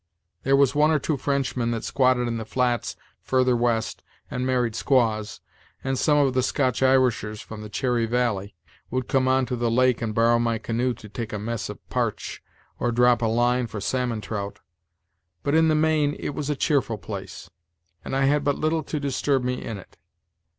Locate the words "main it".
15.75-16.29